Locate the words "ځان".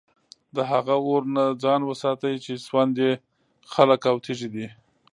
1.63-1.81